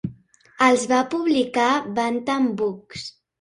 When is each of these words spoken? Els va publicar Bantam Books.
Els 0.67 0.85
va 0.91 1.01
publicar 1.11 1.67
Bantam 2.01 2.49
Books. 2.63 3.07